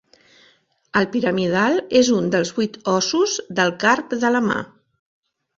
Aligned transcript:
El 1.01 1.05
piramidal 1.15 1.77
és 2.01 2.09
un 2.21 2.31
dels 2.37 2.53
vuit 2.61 2.79
ossos 2.97 3.37
del 3.61 3.75
carp 3.85 4.17
de 4.25 4.37
la 4.39 4.43
mà. 4.51 4.59